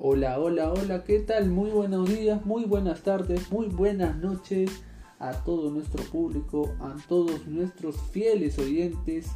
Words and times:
Hola, 0.00 0.38
hola, 0.38 0.72
hola, 0.72 1.02
¿qué 1.02 1.18
tal? 1.18 1.50
Muy 1.50 1.70
buenos 1.70 2.08
días, 2.08 2.46
muy 2.46 2.64
buenas 2.66 3.02
tardes, 3.02 3.50
muy 3.50 3.66
buenas 3.66 4.16
noches 4.18 4.70
a 5.18 5.32
todo 5.32 5.72
nuestro 5.72 6.04
público, 6.04 6.72
a 6.78 6.94
todos 7.08 7.48
nuestros 7.48 8.00
fieles 8.12 8.60
oyentes 8.60 9.26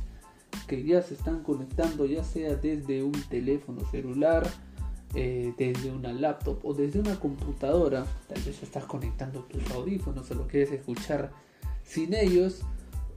que 0.69 0.85
ya 0.85 1.03
se 1.03 1.15
están 1.15 1.43
conectando, 1.43 2.07
ya 2.07 2.23
sea 2.23 2.55
desde 2.55 3.03
un 3.03 3.21
teléfono 3.29 3.81
celular, 3.91 4.49
eh, 5.17 5.53
desde 5.59 5.91
una 5.91 6.13
laptop 6.13 6.65
o 6.65 6.75
desde 6.75 7.01
una 7.01 7.19
computadora. 7.19 8.07
Tal 8.29 8.41
vez 8.45 8.63
estás 8.63 8.85
conectando 8.85 9.43
tus 9.43 9.69
audífonos 9.73 10.31
o 10.31 10.35
lo 10.37 10.47
quieres 10.47 10.71
escuchar 10.71 11.33
sin 11.83 12.15
ellos. 12.15 12.63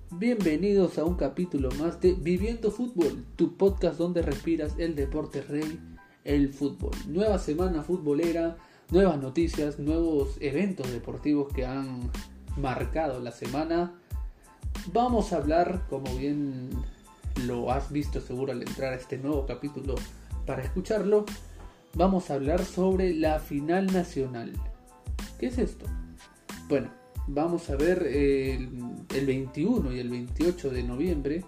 Bienvenidos 0.09 0.97
a 0.97 1.05
un 1.05 1.13
capítulo 1.13 1.69
más 1.77 2.01
de 2.01 2.13
Viviendo 2.13 2.71
Fútbol, 2.71 3.23
tu 3.35 3.55
podcast 3.55 3.99
donde 3.99 4.23
respiras 4.23 4.73
el 4.79 4.95
deporte 4.95 5.43
rey 5.43 5.79
el 6.25 6.49
fútbol. 6.49 6.91
Nueva 7.07 7.39
semana 7.39 7.83
futbolera, 7.83 8.57
nuevas 8.91 9.19
noticias, 9.21 9.79
nuevos 9.79 10.35
eventos 10.41 10.91
deportivos 10.91 11.53
que 11.53 11.65
han 11.65 12.11
marcado 12.57 13.21
la 13.21 13.31
semana. 13.31 13.93
Vamos 14.91 15.31
a 15.31 15.37
hablar, 15.37 15.85
como 15.89 16.13
bien 16.17 16.69
lo 17.45 17.71
has 17.71 17.91
visto 17.91 18.19
seguro 18.19 18.51
al 18.51 18.61
entrar 18.61 18.93
a 18.93 18.97
este 18.97 19.17
nuevo 19.17 19.45
capítulo 19.45 19.95
para 20.45 20.63
escucharlo, 20.63 21.25
vamos 21.93 22.29
a 22.29 22.35
hablar 22.35 22.63
sobre 22.65 23.13
la 23.13 23.39
final 23.39 23.87
nacional. 23.87 24.51
¿Qué 25.39 25.47
es 25.47 25.57
esto? 25.57 25.85
Bueno, 26.67 26.89
vamos 27.27 27.69
a 27.69 27.75
ver 27.75 28.03
el, 28.03 28.69
el 29.13 29.25
21 29.25 29.93
y 29.93 29.99
el 29.99 30.09
28 30.09 30.69
de 30.69 30.83
noviembre 30.83 31.43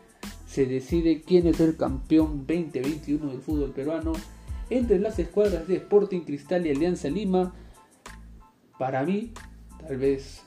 se 0.48 0.66
decide 0.66 1.22
quién 1.22 1.48
es 1.48 1.60
el 1.60 1.76
campeón 1.78 2.46
2021 2.48 3.32
del 3.32 3.42
fútbol 3.42 3.72
peruano 3.72 4.14
entre 4.70 5.00
las 5.00 5.20
escuadras 5.20 5.68
de 5.68 5.76
Sporting 5.76 6.22
Cristal 6.22 6.66
y 6.66 6.72
Alianza 6.72 7.10
Lima. 7.10 7.54
Para 8.78 9.04
mí, 9.04 9.34
tal 9.86 9.98
vez 9.98 10.44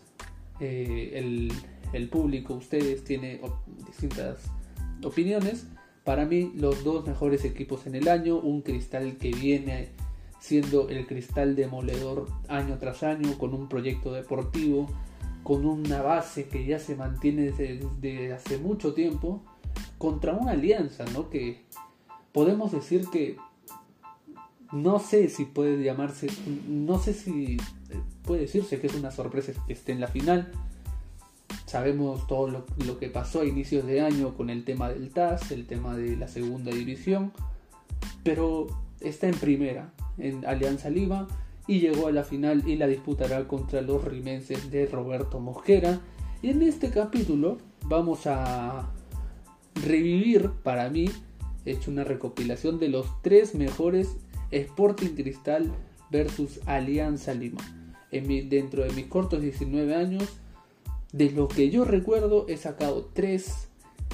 eh, 0.61 1.51
el, 1.93 2.09
público, 2.09 2.55
ustedes, 2.55 3.05
tiene 3.05 3.41
distintas 3.87 4.51
opiniones. 5.03 5.67
Para 6.05 6.25
mí, 6.25 6.53
los 6.55 6.85
dos 6.85 7.07
mejores 7.07 7.45
equipos 7.45 7.87
en 7.87 7.95
el 7.95 8.09
año, 8.09 8.39
un 8.39 8.63
Cristal 8.63 9.17
que 9.17 9.31
viene 9.31 9.91
siendo 10.39 10.89
el 10.89 11.07
Cristal 11.07 11.55
demoledor 11.55 12.27
año 12.49 12.79
tras 12.79 13.03
año, 13.03 13.37
con 13.39 13.55
un 13.55 13.69
proyecto 13.69 14.13
deportivo, 14.13 14.87
con 15.43 15.67
una 15.67 16.03
base 16.03 16.49
que 16.49 16.65
ya 16.65 16.79
se 16.79 16.97
mantiene 16.97 17.53
desde, 17.53 18.33
hace 18.33 18.59
mucho 18.59 18.95
tiempo, 18.95 19.43
contra 19.99 20.33
una 20.35 20.53
alianza, 20.53 21.05
¿no? 21.13 21.31
Que 21.31 21.63
podemos 22.33 22.73
decir 22.73 23.07
que 23.11 23.37
no 24.73 24.99
sé 25.01 25.29
si 25.29 25.45
puede 25.45 25.83
llamarse, 25.83 26.29
no 26.69 26.99
sé 26.99 27.13
si 27.13 27.57
eh, 27.91 28.01
puede 28.23 28.43
decirse 28.43 28.81
que 28.81 28.87
es 28.87 28.95
una 28.95 29.11
sorpresa 29.11 29.53
que 29.67 29.73
esté 29.73 29.93
en 29.93 30.01
la 30.01 30.09
final. 30.09 30.53
Sabemos 31.67 32.27
todo 32.27 32.49
lo, 32.49 32.99
que 32.99 33.09
pasó 33.09 33.41
a 33.41 33.45
inicios 33.45 33.87
de 33.87 34.01
año 34.01 34.35
con 34.37 34.51
el 34.51 34.65
tema 34.65 34.89
del 34.89 35.11
TAS, 35.11 35.51
el 35.53 35.67
tema 35.67 35.97
de 35.97 36.17
la 36.17 36.29
segunda 36.29 36.71
división, 36.73 37.33
pero 38.25 38.67
está 39.01 39.29
en 39.29 39.37
primera, 39.37 39.93
en 40.19 40.45
Alianza 40.47 40.91
Lima, 40.91 41.29
y 41.67 41.81
llegó 41.81 42.09
a 42.09 42.13
la 42.13 42.25
final 42.25 42.69
y 42.69 42.77
la 42.77 42.87
disputará 42.87 43.47
contra 43.47 43.83
los 43.83 44.05
rimenses 44.05 44.71
de 44.71 44.87
Roberto 44.87 45.39
Mosquera. 45.39 46.01
Y 46.43 46.51
en 46.51 46.63
este 46.63 46.91
capítulo 46.91 47.59
vamos 47.85 48.27
a 48.27 48.91
revivir, 49.75 50.51
para 50.63 50.91
mí, 50.91 51.09
he 51.65 51.73
hecho 51.73 51.91
una 51.91 52.05
recopilación 52.05 52.79
de 52.79 52.89
los 52.89 53.07
tres 53.23 53.55
mejores 53.55 54.17
Sporting 54.51 55.15
Cristal 55.15 55.71
versus 56.11 56.61
Alianza 56.67 57.35
Lima. 57.35 57.61
En 58.11 58.49
dentro 58.49 58.83
de 58.83 58.91
mis 58.93 59.07
cortos 59.07 59.41
19 59.41 59.95
años, 59.95 60.25
de 61.13 61.31
lo 61.31 61.49
que 61.49 61.71
yo 61.71 61.85
recuerdo, 61.85 62.47
he 62.49 62.57
sacado 62.57 63.11
tres 63.13 63.69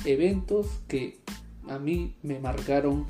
eventos 0.05 0.67
que 0.89 1.19
a 1.69 1.79
mí 1.79 2.15
me 2.23 2.39
marcaron 2.39 3.07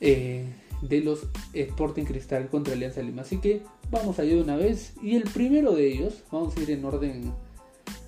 eh, 0.00 0.46
de 0.82 1.00
los 1.00 1.26
Sporting 1.54 2.04
Cristal 2.04 2.48
contra 2.48 2.74
Alianza 2.74 3.02
Lima. 3.02 3.22
Así 3.22 3.38
que 3.38 3.62
vamos 3.90 4.18
a 4.18 4.24
ir 4.24 4.34
de 4.34 4.42
una 4.42 4.56
vez. 4.56 4.94
Y 5.02 5.16
el 5.16 5.24
primero 5.24 5.72
de 5.72 5.92
ellos, 5.92 6.22
vamos 6.30 6.56
a 6.56 6.60
ir 6.60 6.70
en 6.70 6.84
orden 6.84 7.32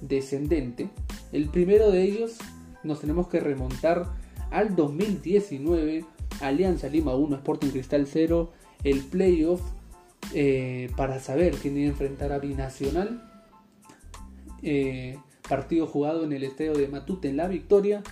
descendente. 0.01 0.89
El 1.33 1.49
primero 1.49 1.91
de 1.91 2.03
ellos 2.03 2.37
nos 2.83 3.01
tenemos 3.01 3.29
que 3.29 3.41
remontar 3.41 4.13
al 4.51 4.77
2019 4.77 6.05
Alianza 6.49 6.89
Lima 6.89 7.15
1, 7.15 7.37
Sporting 7.37 7.71
Cristal 7.71 8.07
0, 8.07 8.53
el 8.85 9.01
playoff 9.01 9.61
eh, 10.33 10.91
para 10.97 11.21
saber 11.21 11.55
quién 11.57 11.77
iba 11.77 11.87
a 11.87 11.91
enfrentar 11.91 12.33
a 12.33 12.39
Binacional. 12.39 13.31
Eh, 14.63 15.19
partido 15.49 15.87
jugado 15.87 16.25
en 16.25 16.33
el 16.33 16.43
estadio 16.43 16.73
de 16.73 16.89
Matute 16.89 17.29
en 17.29 17.37
la 17.37 17.49
victoria 17.49 18.03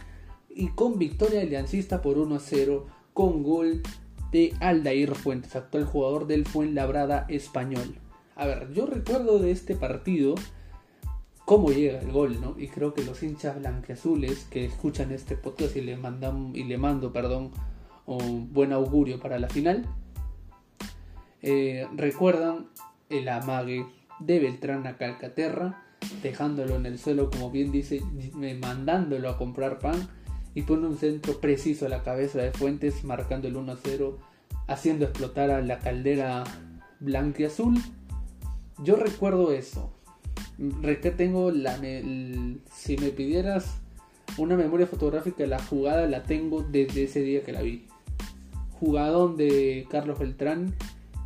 y 0.51 0.69
con 0.69 0.99
victoria 0.99 1.41
aliancista 1.41 2.03
por 2.03 2.19
1 2.19 2.35
a 2.35 2.41
0 2.41 2.87
con 3.15 3.43
gol 3.43 3.83
de 4.33 4.55
Aldair 4.61 5.15
Fuentes, 5.15 5.57
actual 5.57 5.85
jugador 5.85 6.27
del 6.27 6.47
Fuenlabrada 6.47 7.27
español. 7.29 7.97
A 8.35 8.47
ver, 8.47 8.73
yo 8.73 8.87
recuerdo 8.87 9.39
de 9.39 9.51
este 9.51 9.77
partido 9.77 10.35
cómo 11.45 11.71
llega 11.71 12.01
el 12.01 12.13
gol, 12.13 12.41
¿no? 12.41 12.55
Y 12.59 12.69
creo 12.69 12.95
que 12.95 13.05
los 13.05 13.23
hinchas 13.23 13.59
blanqueazules 13.59 14.47
que 14.51 14.65
escuchan 14.65 15.13
este 15.13 15.37
podcast 15.37 15.77
y 15.77 15.83
le 15.83 15.97
mandan 15.97 16.53
y 16.55 16.65
le 16.65 16.79
mando, 16.79 17.13
perdón, 17.13 17.51
un 18.07 18.53
buen 18.53 18.73
augurio 18.73 19.19
para 19.21 19.39
la 19.39 19.49
final. 19.49 19.87
Eh, 21.43 21.87
recuerdan 21.97 22.69
el 23.11 23.29
amague 23.29 23.87
de 24.21 24.39
Beltrán 24.39 24.87
a 24.87 24.97
Calcaterra, 24.97 25.85
dejándolo 26.23 26.77
en 26.77 26.87
el 26.87 26.99
suelo, 26.99 27.31
como 27.31 27.51
bien 27.51 27.73
dice, 27.73 28.03
mandándolo 28.61 29.29
a 29.29 29.39
comprar 29.39 29.79
pan 29.79 30.09
y 30.55 30.63
pone 30.63 30.87
un 30.87 30.97
centro 30.97 31.41
preciso 31.41 31.87
a 31.87 31.89
la 31.89 32.03
cabeza 32.03 32.39
de 32.39 32.53
Fuentes, 32.53 33.05
marcando 33.05 33.49
el 33.49 33.57
1-0, 33.57 34.17
haciendo 34.67 35.05
explotar 35.05 35.51
a 35.51 35.63
la 35.63 35.79
caldera 35.79 36.45
blanca 37.01 37.43
y 37.43 37.45
azul. 37.47 37.79
Yo 38.83 38.97
recuerdo 38.97 39.53
eso. 39.53 39.93
Tengo 41.17 41.51
la, 41.51 41.77
si 42.73 42.97
me 42.99 43.09
pidieras 43.09 43.81
una 44.39 44.57
memoria 44.57 44.87
fotográfica 44.87 45.39
de 45.39 45.49
la 45.49 45.63
jugada, 45.63 46.07
la 46.07 46.23
tengo 46.23 46.63
desde 46.63 47.05
ese 47.05 47.21
día 47.21 47.43
que 47.43 47.53
la 47.53 47.63
vi 47.63 47.87
jugadón 48.83 49.37
de 49.37 49.87
Carlos 49.89 50.19
Beltrán 50.19 50.75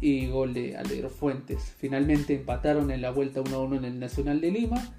y 0.02 0.26
gol 0.26 0.52
de 0.52 0.76
Alegro 0.76 1.08
Fuentes. 1.08 1.72
Finalmente 1.78 2.34
empataron 2.34 2.90
en 2.90 3.00
la 3.00 3.10
vuelta 3.10 3.40
1-1 3.40 3.78
en 3.78 3.84
el 3.86 3.98
Nacional 3.98 4.42
de 4.42 4.50
Lima. 4.50 4.94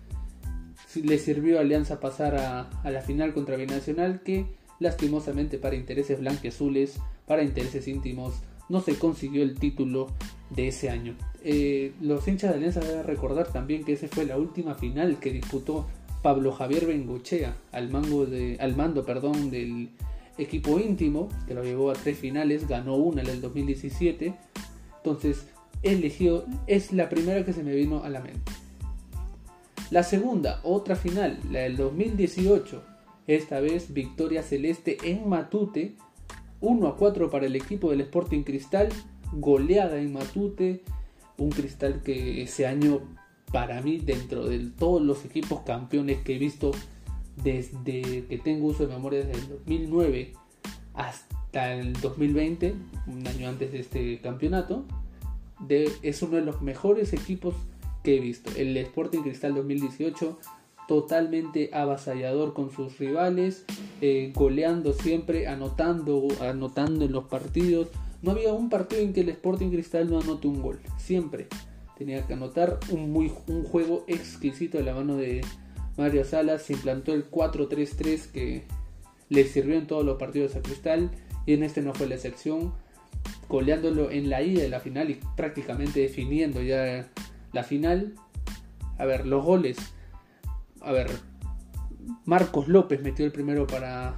Le 0.96 1.20
sirvió 1.20 1.60
a 1.60 1.62
Alianza 1.62 2.00
pasar 2.00 2.36
a, 2.36 2.68
la 2.84 3.02
final 3.02 3.36
contra 3.36 3.58
Binacional 3.58 4.24
que 4.24 4.48
lastimosamente 4.80 5.60
para 5.60 5.76
intereses 5.76 6.20
blanqueazules, 6.20 7.00
para 7.28 7.44
intereses 7.44 7.88
íntimos, 7.88 8.34
no 8.70 8.82
se 8.82 8.98
consiguió 8.98 9.44
el 9.44 9.60
título 9.60 10.08
de 10.50 10.70
ese 10.70 10.90
año. 10.90 11.14
Eh, 11.44 11.94
los 12.02 12.28
hinchas 12.28 12.50
de 12.50 12.58
Alianza 12.58 12.80
deben 12.80 13.04
recordar 13.04 13.50
también 13.54 13.84
que 13.84 13.94
esa 13.94 14.08
fue 14.08 14.26
la 14.26 14.40
última 14.40 14.74
final 14.74 15.20
que 15.20 15.32
disputó 15.32 15.86
Pablo 16.24 16.52
Javier 16.52 16.88
Bengochea 16.88 17.56
al, 17.72 17.92
mango 17.92 18.26
de, 18.26 18.58
al 18.60 18.76
mando 18.76 19.06
perdón, 19.06 19.52
del 19.52 19.90
equipo 20.38 20.80
íntimo, 20.80 21.30
que 21.48 21.54
lo 21.54 21.64
llevó 21.64 21.92
a 21.92 21.94
tres 21.94 22.18
finales, 22.18 22.68
ganó 22.68 22.96
una 22.96 23.22
en 23.22 23.30
el 23.30 23.42
2017. 23.42 24.34
Entonces, 24.98 25.48
eligió, 25.84 26.46
es 26.68 26.92
la 26.92 27.10
primera 27.10 27.46
que 27.46 27.54
se 27.54 27.64
me 27.64 27.74
vino 27.74 28.04
a 28.04 28.10
la 28.10 28.22
mente. 28.22 28.52
La 29.90 30.04
segunda, 30.04 30.60
otra 30.64 30.96
final, 30.96 31.40
la 31.50 31.60
del 31.60 31.78
2018, 31.78 32.84
esta 33.28 33.60
vez 33.60 33.94
victoria 33.94 34.44
celeste 34.44 34.98
en 35.04 35.30
Matute, 35.30 35.96
1 36.60 36.88
a 36.88 36.98
4 36.98 37.30
para 37.30 37.46
el 37.46 37.56
equipo 37.56 37.92
del 37.92 38.02
Sporting 38.02 38.44
Cristal, 38.44 38.90
goleada 39.34 39.98
en 39.98 40.12
Matute, 40.12 40.84
un 41.38 41.50
cristal 41.50 42.02
que 42.04 42.42
ese 42.42 42.66
año 42.66 43.02
para 43.52 43.82
mí 43.82 43.98
dentro 43.98 44.46
de 44.48 44.60
todos 44.78 45.02
los 45.02 45.24
equipos 45.24 45.62
campeones 45.62 46.20
que 46.22 46.36
he 46.36 46.40
visto 46.40 46.72
desde 47.44 48.26
que 48.26 48.40
tengo 48.44 48.68
uso 48.68 48.88
de 48.88 48.94
memoria 48.94 49.24
desde 49.24 49.42
el 49.42 49.50
2009 49.50 50.34
hasta 50.94 51.74
el 51.74 51.94
2020, 51.94 52.76
un 53.08 53.28
año 53.28 53.50
antes 53.50 53.72
de 53.72 53.80
este 53.80 54.20
campeonato, 54.20 54.86
es 56.02 56.22
uno 56.22 56.38
de 56.38 56.44
los 56.44 56.62
mejores 56.62 57.14
equipos 57.14 57.56
que 58.04 58.18
he 58.18 58.20
visto. 58.20 58.52
El 58.56 58.76
Sporting 58.78 59.22
Cristal 59.22 59.56
2018, 59.56 60.38
totalmente 60.88 61.70
avasallador 61.74 62.54
con 62.54 62.72
sus 62.72 62.98
rivales, 62.98 63.66
eh, 64.02 64.32
goleando 64.36 64.94
siempre, 64.94 65.48
anotando, 65.48 66.28
anotando 66.42 67.06
en 67.06 67.12
los 67.12 67.26
partidos. 67.26 67.90
No 68.22 68.32
había 68.32 68.54
un 68.54 68.70
partido 68.70 69.02
en 69.02 69.14
que 69.14 69.22
el 69.22 69.30
Sporting 69.30 69.70
Cristal 69.70 70.10
no 70.10 70.20
anote 70.20 70.48
un 70.48 70.62
gol, 70.62 70.80
siempre. 70.98 71.48
Tenía 71.98 72.26
que 72.26 72.34
anotar 72.34 72.80
un, 72.92 73.12
muy, 73.12 73.32
un 73.48 73.64
juego 73.64 74.04
exquisito 74.08 74.78
de 74.78 74.84
la 74.84 74.94
mano 74.94 75.16
de, 75.16 75.42
Mario 75.98 76.24
Salas 76.24 76.70
implantó 76.70 77.14
el 77.14 77.30
4-3-3 77.30 78.32
que 78.32 78.64
le 79.30 79.44
sirvió 79.46 79.76
en 79.76 79.88
todos 79.88 80.06
los 80.06 80.18
partidos 80.18 80.56
a 80.56 80.62
Cristal 80.62 81.12
y 81.46 81.54
en 81.54 81.64
este 81.64 81.82
no 81.82 81.94
fue 81.94 82.08
la 82.08 82.16
excepción. 82.16 82.74
goleándolo 83.50 84.12
en 84.12 84.30
la 84.30 84.42
ida 84.42 84.62
de 84.62 84.70
la 84.70 84.80
final 84.80 85.10
y 85.10 85.20
prácticamente 85.36 86.02
definiendo 86.02 86.62
ya 86.62 87.08
la 87.54 87.64
final. 87.64 88.14
A 88.98 89.06
ver, 89.06 89.26
los 89.26 89.44
goles. 89.44 89.78
A 90.82 90.92
ver, 90.92 91.10
Marcos 92.26 92.68
López 92.68 93.02
metió 93.02 93.26
el 93.26 93.32
primero 93.32 93.68
para 93.68 94.16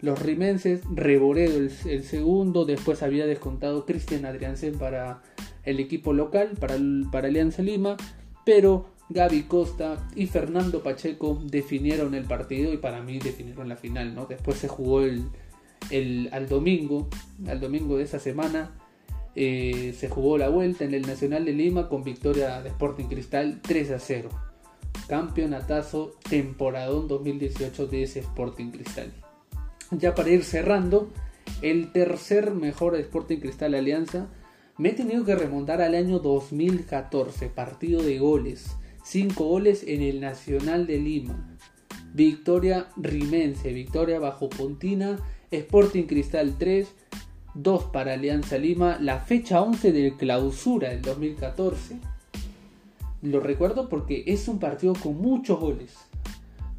los 0.00 0.20
rimenses, 0.20 0.82
Reboredo 0.92 1.58
el, 1.58 2.02
segundo, 2.04 2.64
después 2.64 3.02
había 3.02 3.26
descontado 3.26 3.86
Cristian 3.86 4.26
Adriansen 4.26 4.78
para 4.78 5.22
el 5.64 5.80
equipo 5.80 6.12
local, 6.12 6.52
para, 6.60 6.76
para 7.10 7.28
Alianza 7.28 7.62
Lima, 7.62 7.96
pero 8.44 8.93
Gaby 9.10 9.42
Costa 9.42 10.08
y 10.16 10.26
Fernando 10.26 10.82
Pacheco 10.82 11.40
definieron 11.44 12.14
el 12.14 12.24
partido 12.24 12.72
y 12.72 12.78
para 12.78 13.02
mí 13.02 13.18
definieron 13.18 13.68
la 13.68 13.76
final, 13.76 14.14
¿no? 14.14 14.26
Después 14.26 14.58
se 14.58 14.68
jugó 14.68 15.02
el, 15.02 15.24
el 15.90 16.28
al 16.32 16.48
domingo, 16.48 17.08
al 17.46 17.60
domingo 17.60 17.98
de 17.98 18.04
esa 18.04 18.18
semana, 18.18 18.72
eh, 19.36 19.94
se 19.98 20.08
jugó 20.08 20.38
la 20.38 20.48
vuelta 20.48 20.84
en 20.84 20.94
el 20.94 21.02
Nacional 21.02 21.44
de 21.44 21.52
Lima 21.52 21.88
con 21.88 22.04
victoria 22.04 22.62
de 22.62 22.68
Sporting 22.68 23.06
Cristal 23.06 23.60
3 23.62 23.90
a 23.90 23.98
0. 23.98 24.28
Campeonatazo 25.08 26.12
temporadón 26.28 27.08
2018 27.08 27.86
de 27.88 28.04
ese 28.04 28.20
Sporting 28.20 28.70
Cristal. 28.70 29.12
Ya 29.90 30.14
para 30.14 30.30
ir 30.30 30.44
cerrando, 30.44 31.10
el 31.62 31.92
tercer 31.92 32.52
mejor 32.52 32.96
Sporting 32.96 33.38
Cristal 33.38 33.74
Alianza, 33.74 34.28
me 34.78 34.90
he 34.90 34.92
tenido 34.92 35.24
que 35.24 35.34
remontar 35.34 35.82
al 35.82 35.94
año 35.94 36.20
2014, 36.20 37.48
partido 37.48 38.02
de 38.02 38.18
goles. 38.18 38.76
5 39.04 39.44
goles 39.44 39.84
en 39.86 40.02
el 40.02 40.20
Nacional 40.20 40.86
de 40.86 40.98
Lima. 40.98 41.56
Victoria 42.14 42.88
Rimense, 42.96 43.72
victoria 43.72 44.18
bajo 44.18 44.48
Pontina, 44.48 45.18
Sporting 45.50 46.04
Cristal 46.04 46.56
3, 46.58 46.88
2 47.54 47.84
para 47.84 48.14
Alianza 48.14 48.56
Lima, 48.58 48.98
la 49.00 49.20
fecha 49.20 49.60
11 49.60 49.92
del 49.92 50.14
clausura 50.14 50.90
del 50.90 51.02
2014. 51.02 51.98
Lo 53.22 53.40
recuerdo 53.40 53.88
porque 53.88 54.24
es 54.26 54.48
un 54.48 54.58
partido 54.58 54.94
con 54.94 55.20
muchos 55.20 55.60
goles. 55.60 55.94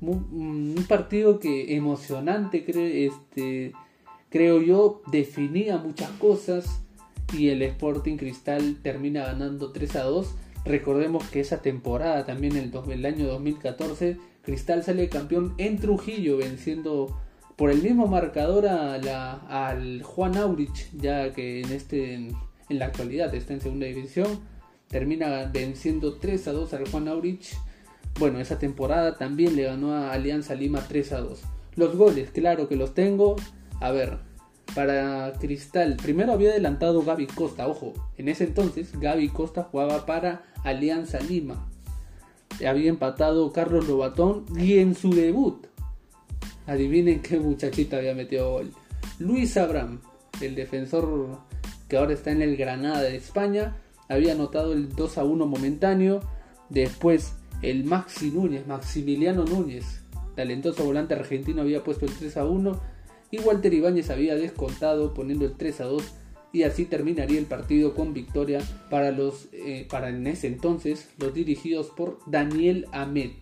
Un 0.02 0.86
partido 0.88 1.40
que 1.40 1.76
emocionante, 1.76 2.66
este, 3.06 3.74
creo 4.30 4.62
yo, 4.62 5.02
definía 5.12 5.78
muchas 5.78 6.10
cosas 6.12 6.82
y 7.34 7.50
el 7.50 7.62
Sporting 7.62 8.18
Cristal 8.18 8.78
termina 8.82 9.26
ganando 9.26 9.72
3 9.72 9.96
a 9.96 10.04
2. 10.04 10.36
Recordemos 10.66 11.24
que 11.30 11.40
esa 11.40 11.62
temporada, 11.62 12.26
también 12.26 12.56
el, 12.58 12.72
el 12.92 13.06
año 13.06 13.28
2014, 13.28 14.18
Cristal 14.42 14.84
sale 14.84 15.10
campeón 15.10 15.54
en 15.58 15.78
Trujillo, 15.78 16.38
venciendo 16.38 17.20
por 17.56 17.72
el 17.72 17.82
mismo 17.82 18.08
marcador 18.08 18.68
a 18.68 18.96
al 19.70 20.04
Juan 20.04 20.38
Aurich, 20.38 20.90
ya 20.94 21.32
que 21.34 21.62
en, 21.62 21.72
este, 21.72 22.16
en, 22.16 22.36
la 22.70 22.86
actualidad 22.86 23.34
está 23.34 23.54
en 23.54 23.62
segunda 23.62 23.86
división, 23.86 24.40
termina 24.88 25.50
venciendo 25.54 26.16
3 26.16 26.48
a 26.48 26.52
2 26.52 26.74
al 26.74 26.90
Juan 26.90 27.08
Aurich. 27.08 27.56
Bueno, 28.20 28.40
esa 28.40 28.60
temporada 28.60 29.18
también 29.18 29.56
le 29.56 29.64
ganó 29.64 29.94
a 29.94 30.12
Alianza 30.12 30.56
Lima 30.56 30.86
3 30.88 31.12
a 31.14 31.22
2. 31.22 31.44
Los 31.76 31.96
goles, 31.96 32.32
claro 32.32 32.68
que 32.68 32.76
los 32.76 32.94
tengo. 32.94 33.36
A 33.82 33.92
ver, 33.92 34.20
para 34.76 35.32
Cristal, 35.40 35.96
primero 35.96 36.34
había 36.34 36.52
adelantado 36.52 37.02
Gaby 37.02 37.28
Costa, 37.28 37.68
ojo, 37.68 37.94
en 38.18 38.28
ese 38.28 38.44
entonces 38.44 39.00
Gaby 39.00 39.30
Costa 39.30 39.64
jugaba 39.64 40.06
para 40.06 40.44
Alianza 40.64 41.20
Lima. 41.20 41.68
Había 42.66 42.90
empatado 42.90 43.52
Carlos 43.52 43.88
Lobatón 43.88 44.46
y 44.58 44.78
en 44.78 44.96
su 44.96 45.10
debut 45.10 45.66
Adivinen 46.68 47.22
qué 47.22 47.40
muchachita 47.40 47.98
había 47.98 48.16
metido 48.16 48.52
gol. 48.52 48.72
Luis 49.20 49.56
Abraham, 49.58 50.00
el 50.42 50.56
defensor 50.56 51.40
que 51.88 51.98
ahora 51.98 52.14
está 52.14 52.32
en 52.32 52.42
el 52.42 52.58
Granada 52.58 53.02
de 53.02 53.16
España, 53.16 53.78
había 54.10 54.34
anotado 54.34 54.74
el 54.74 54.90
2 54.90 55.18
a 55.20 55.24
1 55.24 55.46
momentáneo. 55.46 56.22
Después 56.70 57.36
el 57.62 57.84
Maxi 57.84 58.32
Núñez, 58.32 58.66
Maximiliano 58.66 59.46
Núñez, 59.46 60.02
talentoso 60.36 60.84
volante 60.84 61.14
argentino, 61.14 61.62
había 61.62 61.84
puesto 61.84 62.06
el 62.06 62.14
3 62.14 62.38
a 62.38 62.46
1. 62.46 62.95
Y 63.32 63.40
Walter 63.40 63.74
Ibáñez 63.74 64.10
había 64.10 64.36
descontado 64.36 65.14
poniendo 65.14 65.46
el 65.46 65.56
3 65.56 65.82
a 65.82 65.86
2. 65.86 66.04
Y 66.54 66.64
así 66.64 66.86
terminaría 66.86 67.38
el 67.38 67.46
partido 67.46 67.94
con 67.94 68.14
victoria 68.14 68.62
para 68.90 69.12
los, 69.12 69.50
eh, 69.52 69.88
para 69.90 70.10
en 70.10 70.26
ese 70.26 70.48
entonces, 70.48 71.10
los 71.18 71.34
dirigidos 71.34 71.88
por 71.88 72.20
Daniel 72.28 72.88
Amet. 72.94 73.36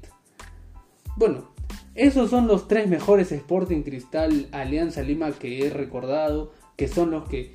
Bueno, 1.15 1.53
esos 1.93 2.31
son 2.31 2.47
los 2.47 2.67
tres 2.67 2.87
mejores 2.87 3.31
Sporting 3.31 3.83
Cristal 3.83 4.47
Alianza 4.51 5.03
Lima 5.03 5.31
que 5.31 5.67
he 5.67 5.69
recordado, 5.69 6.51
que 6.75 6.87
son 6.87 7.11
los 7.11 7.29
que 7.29 7.53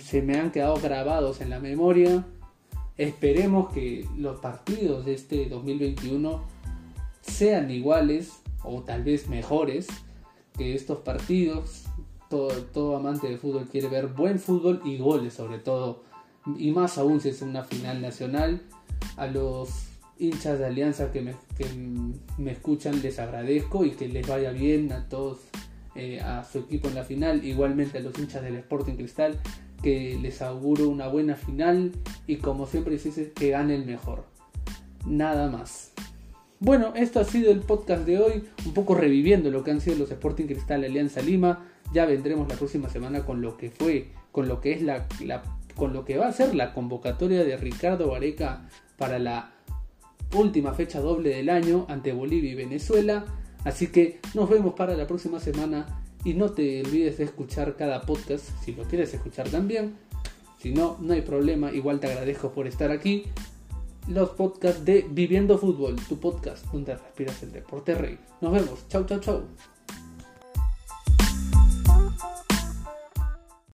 se 0.00 0.20
me 0.20 0.38
han 0.38 0.50
quedado 0.50 0.76
grabados 0.76 1.40
en 1.40 1.48
la 1.48 1.58
memoria. 1.58 2.26
Esperemos 2.98 3.72
que 3.72 4.06
los 4.18 4.40
partidos 4.40 5.06
de 5.06 5.14
este 5.14 5.48
2021 5.48 6.44
sean 7.22 7.70
iguales 7.70 8.42
o 8.62 8.82
tal 8.82 9.02
vez 9.02 9.28
mejores 9.28 9.86
que 10.56 10.74
estos 10.74 10.98
partidos. 10.98 11.84
Todo, 12.28 12.48
todo 12.48 12.96
amante 12.96 13.28
de 13.28 13.36
fútbol 13.36 13.68
quiere 13.70 13.88
ver 13.88 14.08
buen 14.08 14.40
fútbol 14.40 14.82
y 14.84 14.98
goles 14.98 15.34
sobre 15.34 15.58
todo. 15.58 16.02
Y 16.56 16.72
más 16.72 16.98
aún 16.98 17.20
si 17.20 17.28
es 17.28 17.42
una 17.42 17.64
final 17.64 18.00
nacional. 18.02 18.62
A 19.16 19.26
los 19.26 19.86
hinchas 20.18 20.58
de 20.58 20.66
Alianza 20.66 21.12
que 21.12 21.20
me, 21.20 22.50
escuchan, 22.50 23.02
les 23.02 23.18
agradezco 23.18 23.84
y 23.84 23.90
que 23.92 24.08
les 24.08 24.26
vaya 24.26 24.50
bien 24.50 24.92
a 24.92 25.08
todos, 25.08 25.38
eh, 25.94 26.20
a 26.20 26.44
su 26.44 26.60
equipo 26.60 26.88
en 26.88 26.94
la 26.94 27.04
final, 27.04 27.44
igualmente 27.44 27.98
a 27.98 28.00
los 28.00 28.18
hinchas 28.18 28.42
del 28.42 28.56
Sporting 28.56 28.94
Cristal, 28.94 29.38
que 29.82 30.18
les 30.20 30.42
auguro 30.42 30.88
una 30.88 31.08
buena 31.08 31.36
final 31.36 31.92
y 32.26 32.36
como 32.36 32.66
siempre 32.66 32.94
dice, 32.94 33.32
que 33.34 33.50
gane 33.50 33.74
el 33.74 33.84
mejor. 33.84 34.24
Nada 35.06 35.48
más. 35.48 35.92
Bueno, 36.58 36.94
esto 36.96 37.20
ha 37.20 37.24
sido 37.24 37.52
el 37.52 37.60
podcast 37.60 38.06
de 38.06 38.18
hoy, 38.18 38.44
un 38.64 38.72
poco 38.72 38.94
reviviendo 38.94 39.50
lo 39.50 39.62
que 39.62 39.72
han 39.72 39.82
sido 39.82 39.96
los 39.98 40.10
Sporting 40.10 40.46
Cristal 40.46 40.84
Alianza 40.84 41.20
Lima. 41.20 41.66
Ya 41.92 42.06
vendremos 42.06 42.48
la 42.48 42.54
próxima 42.54 42.88
semana 42.88 43.26
con 43.26 43.42
lo 43.42 43.58
que 43.58 43.70
fue, 43.70 44.08
con 44.32 44.48
lo 44.48 44.62
que 44.62 44.72
es 44.72 44.80
la, 44.80 45.06
la 45.22 45.42
con 45.74 45.92
lo 45.92 46.06
que 46.06 46.16
va 46.16 46.28
a 46.28 46.32
ser 46.32 46.54
la 46.54 46.72
convocatoria 46.72 47.44
de 47.44 47.58
Ricardo 47.58 48.08
Vareca 48.08 48.70
para 48.96 49.18
la 49.18 49.52
última 50.34 50.72
fecha 50.72 51.00
doble 51.00 51.28
del 51.28 51.50
año 51.50 51.84
ante 51.90 52.14
Bolivia 52.14 52.52
y 52.52 52.54
Venezuela. 52.54 53.26
Así 53.64 53.88
que 53.88 54.20
nos 54.32 54.48
vemos 54.48 54.72
para 54.74 54.96
la 54.96 55.06
próxima 55.06 55.40
semana 55.40 56.02
y 56.24 56.32
no 56.32 56.52
te 56.52 56.80
olvides 56.80 57.18
de 57.18 57.24
escuchar 57.24 57.76
cada 57.76 58.00
podcast 58.02 58.48
si 58.64 58.72
lo 58.72 58.84
quieres 58.84 59.12
escuchar 59.12 59.50
también. 59.50 59.94
Si 60.58 60.72
no, 60.72 60.96
no 61.00 61.12
hay 61.12 61.20
problema, 61.20 61.70
igual 61.70 62.00
te 62.00 62.06
agradezco 62.06 62.52
por 62.52 62.66
estar 62.66 62.90
aquí. 62.90 63.24
Los 64.08 64.30
podcasts 64.30 64.84
de 64.84 65.04
Viviendo 65.10 65.58
Fútbol, 65.58 65.96
tu 66.08 66.20
podcast 66.20 66.64
donde 66.66 66.94
respiras 66.94 67.42
el 67.42 67.50
deporte 67.50 67.92
rey. 67.96 68.16
Nos 68.40 68.52
vemos, 68.52 68.86
chau 68.88 69.04
chau 69.04 69.18
chau. 69.18 69.42